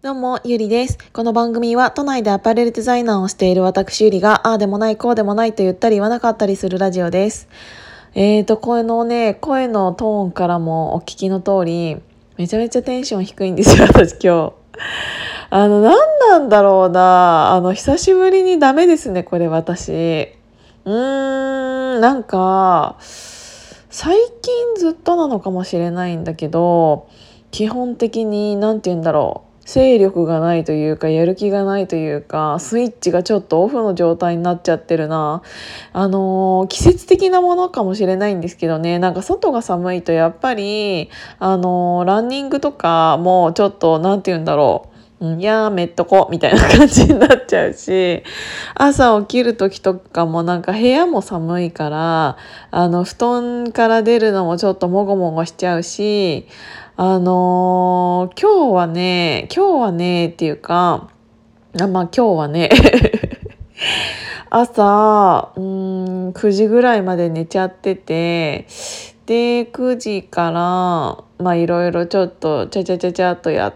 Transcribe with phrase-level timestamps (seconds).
[0.00, 0.96] どうも、ゆりです。
[1.12, 7.48] この番組は都内でアパレルデザイナーをしている私ゆりが、ああでもない、こうでもないと言ったり言わなかったりするラジオです。
[8.14, 11.96] えーと、声のね、声のトーンからもお聞きの通り、
[12.36, 14.52] めちゃめちゃテンション低いんですよ、 私今日。
[15.50, 15.96] あの、何
[16.30, 17.50] なんだろうな。
[17.50, 20.28] あの、久しぶりにダメですね、これ私。
[20.84, 27.08] うーん、なんか、最近ずっとなのかもしれないんだけど、
[27.50, 29.47] 基本的に、何て言うんだろう。
[29.68, 35.42] 勢力がないというかやる気がないというかスイッチがちょっとオフの状態になっちゃってるな。
[35.92, 38.98] あのー、季節的なものかもしれないんですけどね。
[38.98, 44.97] なんか外が寒いとやっぱりあのー、ランニングとかもちょっと何て言うんだろう。
[45.20, 48.22] いやめっとこみたいな感じになっちゃうし
[48.76, 52.36] 朝起きる時とかもなんか部屋も寒いから
[52.70, 56.46] あの布団から出るのもちょっともごもごしちゃうし
[57.00, 61.08] あのー、今日はね、今日はね、っていうか、
[61.80, 62.70] あまあ今日はね
[64.50, 68.66] 朝、うん、9時ぐらいまで寝ちゃってて、
[69.26, 73.74] で、9時から、まあいろいろちょっとちゃちゃちゃちゃっとやっ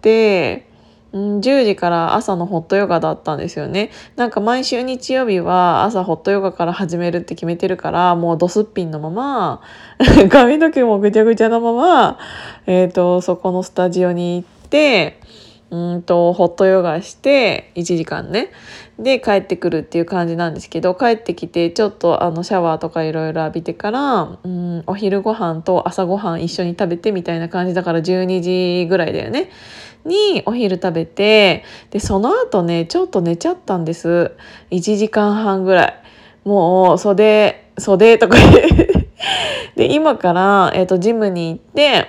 [0.00, 0.66] て、
[1.14, 3.90] 10時から朝のホットヨガだったんですよね。
[4.16, 9.60] なんか毎週日曜日は朝ホットヨガから始めるって決めてるからもうドスッピンのまま
[10.30, 12.18] 髪の毛もぐちゃぐちゃのまま、
[12.66, 15.20] えーと、そこのスタジオに行って
[15.74, 18.52] うんとホットヨガして1時間ね。
[18.96, 29.50] で帰ってくるっていう感じなんですけど帰ってきてちょっとあのシャワーとかいろいろ浴びてからうんお昼ご飯と朝ごはん一緒に食べてみたいな感じだから12時ぐらいだよね。
[30.04, 34.32] にお昼食べてでその後ねちょっと寝ちゃったんです。
[34.70, 36.00] 1時間半ぐらい。
[36.44, 38.36] もう袖袖とか
[39.76, 42.08] で今から、えーと、ジムに行って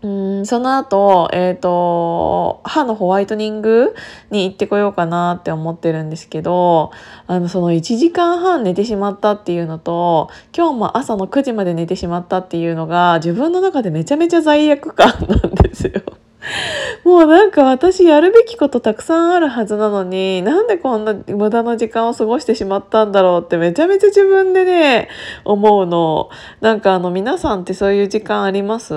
[0.00, 3.96] うんその後、えっ、ー、と歯のホワイトニング
[4.30, 6.92] に行ってこようかなって思ってるんですけど
[7.26, 16.02] あのその1時間半寝てしまったっていうのと今日も朝の9時まで寝てしまったっていうのが自分の中でめちゃめちゃ罪悪感なんですよ。
[17.04, 25.08] もうなんか私やるべきことたくさんあるはずなのになんでこんな無駄な時間を過ごしてしまったんだろうってめちゃめちゃ自分でね
[25.44, 26.28] 思うの。
[26.60, 28.94] なんかあの皆さんってそういう時間あります？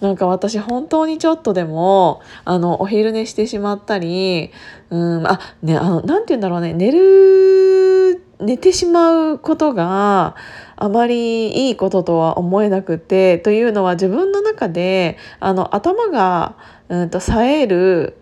[0.00, 4.50] なんか私本当にちょっとでもあのお昼寝してしまったり
[4.90, 7.65] うんあねあのなて言うんだろうね寝る
[8.40, 10.36] 寝てしまうことが
[10.76, 16.56] あまりいいこととは思えなくてというのは自分の中であの頭が
[16.88, 18.18] うんと冴える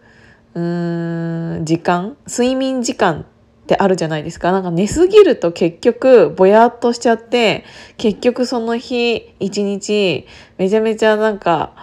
[0.54, 3.22] うん時間睡眠時間
[3.64, 4.52] ってあるじゃないですか。
[4.52, 7.64] なんか寝すぎると結局ぼやっとしちゃって
[7.96, 10.26] 結局その日一日
[10.58, 11.74] めちゃめちゃなんか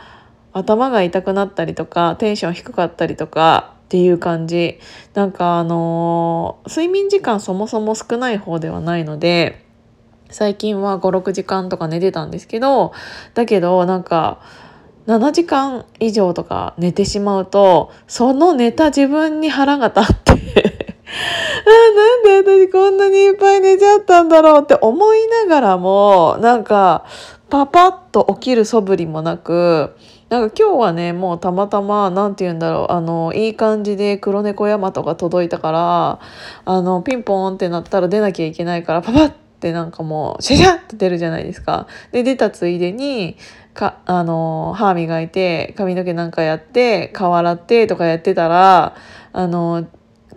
[0.54, 4.80] 頭が痛くなったりとかテンション低かったりとかっていう感じ。
[5.14, 9.66] なんかあのー、睡眠時間そもそも少ない方ではないので
[10.30, 12.94] 最近は56時間とか寝てたんですけど
[13.34, 14.40] だけどなんか
[15.08, 20.32] 7時間以上とか寝てしまうとその寝た自分に腹が立って
[21.68, 21.96] あ
[22.30, 27.04] なんで私こんなにいっぱい寝ちゃったんだろうって思いながらもなんか
[27.50, 29.98] パパッと起きる素振りもなく
[30.32, 36.20] なんか今日はねもうたまたま何て言うんだろうあのいい感じで黒猫ヤマトが届いたから
[36.64, 41.86] あのピンポーンってなったら出なきゃいけないからパパッってなんかもうシャシャッて出るじゃないですか。
[42.14, 43.36] で出たついでに
[43.74, 48.96] かあの歯磨いて髪の毛なんかやって顔洗ってとかやってたら
[49.34, 49.86] あの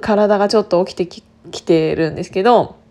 [0.00, 1.22] 体がちょっと起きて
[1.52, 2.82] きてるんですけど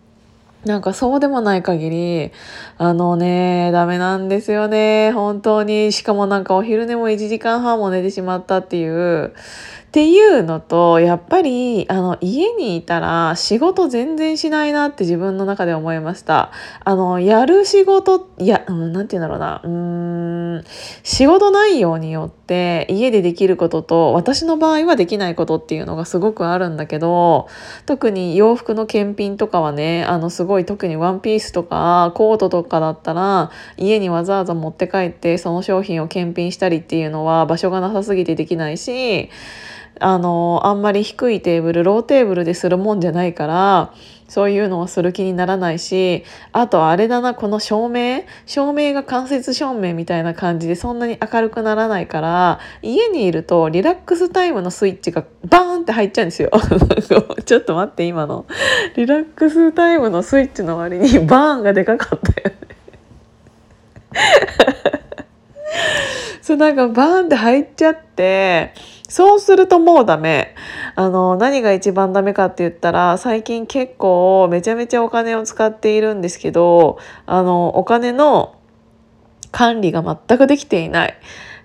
[0.66, 2.32] なんかそうでもない限り
[2.78, 5.12] あのねダメなんですよね。
[5.12, 5.92] 本当に。
[5.92, 9.34] しかもなんかお昼寝も1時間半も寝てしまったっていう。
[9.94, 16.52] っていうのとやっぱりあの家にいたら仕事全然しないなって自分の中で思いました。
[16.84, 19.62] あのやる仕事いや何、うん、て言うんだろうな。
[19.64, 20.64] うーん。
[21.04, 27.48] 仕事内容によってて家でできることと私の場合はできないことっていうのがすごくあるんだけど
[27.88, 39.30] 特に洋服の検品とかはねあのすごい特にワンピースとかコートとかだったら家にわざわざ持って帰ってその商品を検品したりっていうのは場所がなさすぎてできないし
[40.04, 43.94] あのあんまり低いテーブルローテーブルでするもんじゃないから
[44.28, 48.26] そういうのをする気にならないしあとあれだなこの照明？
[48.46, 56.52] 照明が間接照明みたいな感じでそんなに明るくならないから家にいるとリラックスタイムのスイッチがバーンって入っちゃうんですよ。
[57.46, 58.46] ちょっと待って今の。
[58.98, 62.58] リラックスタイムのスイッチの割にバーンがでかかったよね。
[66.42, 68.74] そうなんかバーンって入っちゃって
[69.10, 70.56] そうするともうダメ
[70.96, 78.56] あの何が一番ダメかって言ったら最近結構めちゃめちゃお金を使っているんですけどあのお金の
[79.52, 81.18] 管理が全くできていない。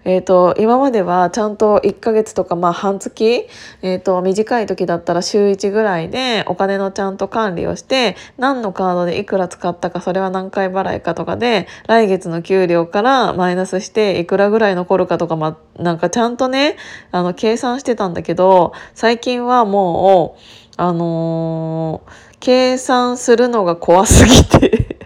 [0.09, 3.47] えーと、今まではちゃんと1ヶ月とかまあ半月、
[3.83, 16.79] えーと、短い時だったら週1ぐらいでお金のちゃんと管理をして何のカードでいくら使ったかそれは何回払いかとかで来月の給料からマイナスしていくらぐらい残るかとか、ま、なんかちゃんとね
[17.11, 20.41] あの計算してたんだけど最近はもう
[20.79, 24.97] あのー、計算するのが怖すぎて。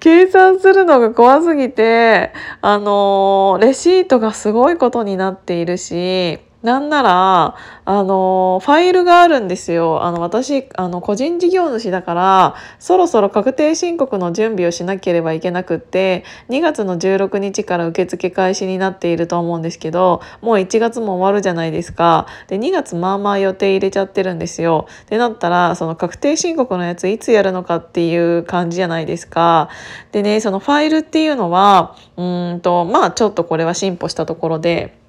[0.00, 7.54] 計算するのが怖すぎて、あのー、レシートがすごいことになっているし、なんなら、
[7.84, 10.02] あの、ファイルがあるんですよ。
[10.02, 22.26] あの、私、あの、個人事業主だから、そろそろ確定申告の準備をしなければいけなくって、2月の16日から受付開始になっていると思うんですけど、もう1月も終わるじゃないですか。
[22.48, 24.88] で、2月まあまあ予定入れちゃってるんですよ。
[25.08, 29.68] で、なったら、その確定申告のやついつやるのかっていう感じじゃないですか。
[30.10, 32.22] でね、そのファイルっていうのは、う
[32.56, 35.05] んと、まあちょっとこれは進歩したところで、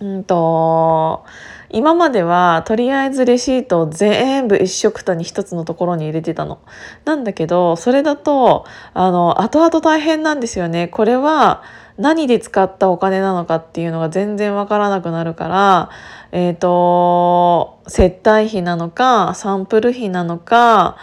[0.00, 1.24] うんと
[1.70, 6.58] 今まではとりあえずレシートを全部一緒くたに一つのところに入れてたの。
[7.04, 10.88] なんだけどそれだとあの後々大変なんですよね。
[10.88, 11.62] これは
[11.98, 15.90] 何で使ったお金なのかっていうのが全然わからなくなるから、
[16.30, 20.96] えーと接待費なのかサンプル費なのか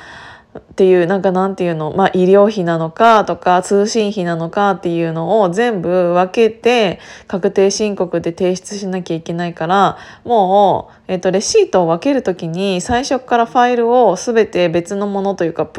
[0.55, 15.69] っていうなんかなんていうの、まあ、医療費なのかとか通信費なのかっていうのを全部分けて確定申告で提出しなきゃいけないからもう、えーと、レシートを分ける時に最初からファイルを全て別のものというか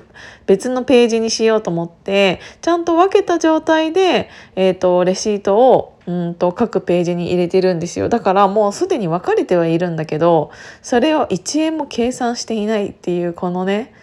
[0.47, 8.11] 別のページにしようと思ってちゃんと分けた状態で、えーと、レシートをうんと各ページに入れてるんですよ。
[8.11, 10.51] だからもうすでに分かれてはいるんだけど
[10.83, 13.95] それを1円も計算していないっていうこのね。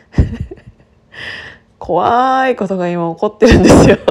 [1.79, 3.97] 怖いことが今起こってるんですよ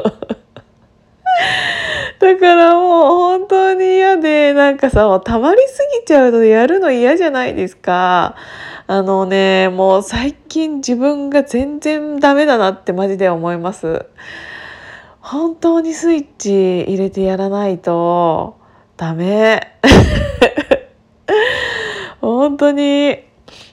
[2.19, 8.35] だからもう本当に嫌でなんかさたまりすぎちゃうとやるの嫌じゃないですか。
[8.87, 14.07] あのねもう最近自分が全然ダメだなってマジで思います。
[15.21, 18.57] 本当にスイッチ入れてやらないと
[18.97, 19.79] ダメ。
[22.21, 23.30] 本当に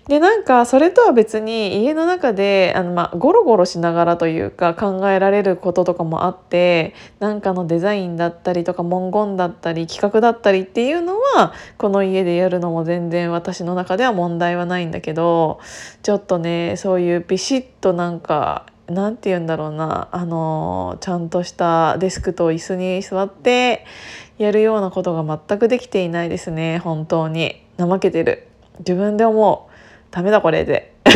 [0.08, 15.60] でなんかそれとは別に家の中であの、まあ、ゴロゴロしながらというか考えられることとかもあってなんかのデザインだったりとか文言だったり企画だったりっていうのはこの家でやるのも全然私の中では問題はないんだけど
[16.04, 23.86] ちょっとねそういうビシッとなんかなんて言うんだろうなあのちゃんとしたデスクと椅子に座って
[24.38, 27.64] やるようなことが全くできていないですね本当に。
[27.78, 28.48] 怠けてる。
[28.80, 29.67] 自分で思う。
[30.12, 30.94] ダメだこれで。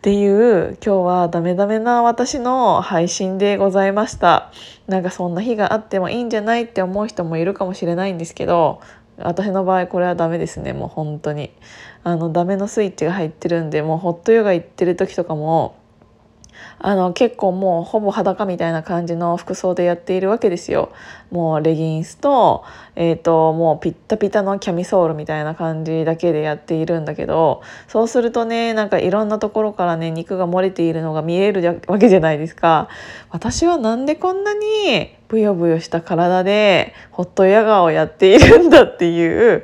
[0.00, 4.50] っていう今日はダメダメな私の配信でございました。
[4.88, 8.80] なんかそんな日があってもいいんじゃないって思う人もいるかもしれないんですけど
[9.18, 11.52] 私の場合これはダメですねもう本当に。
[12.02, 15.76] あのダメのスイッチが入ってるんでもうホットヨガ行ってる時とかも
[16.78, 20.92] あの結構もうほぼ裸みたいな感じの服装でやっているわけですよ。
[21.30, 22.64] もうレギンスと,、
[22.96, 32.88] えーと、もうピッタピタのキャミソールみたいな感じだけでやっているんだけどそうするとねなんかいろんなところからね肉が漏れているのが見えるわけじゃないですか。
[33.30, 39.62] 私はなんでこんなにブヨブヨした体でホットヨガをやっているんだっていう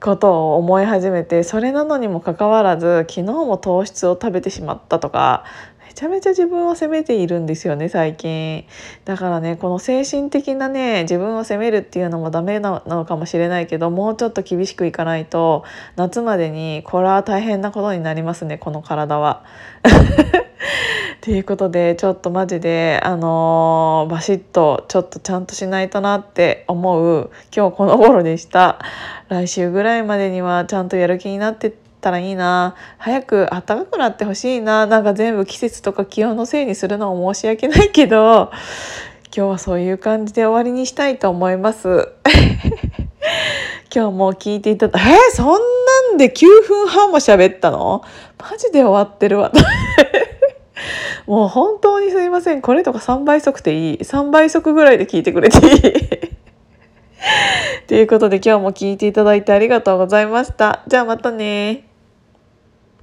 [0.00, 5.44] ことを思い始めてそれなのにもかかわらず昨日も糖質を食べてしまったとか
[5.94, 8.64] めちゃめちゃ自分を責めているんですよね最近
[9.04, 15.62] だからねこの精神的なね自分を責めるっていうのもダメなのかもしれないけどもうちょっと厳しくいかないと
[15.94, 19.44] 夏までにこれは大変なことになりますねこの体は。
[21.20, 28.78] ということでちょっとマジであのー、バシッとちょっとちゃんとしないとなって思う今日この頃でした
[29.28, 31.72] 来週ぐらいまでにはちゃんとやる気になって
[32.04, 38.52] たらいいな早く暖かくなってほしいななんか全部季節とか気温のせいにするのも申し訳ないけど
[39.36, 42.08] 今日はそういう感じで終わりにしたいと思います。
[43.92, 48.02] 今日も聞いていただえー、そんなんで9分半も喋ったの？
[48.38, 49.50] マジで終わってるわ。
[51.26, 52.62] もう本当にすいません。
[52.62, 53.98] これとか3倍速でいい。
[53.98, 55.80] 3倍速ぐらいで聞いてくれていい。
[57.88, 60.82] ということで今日も聞いていただいてありがとうございました。
[60.86, 61.93] じゃあまたね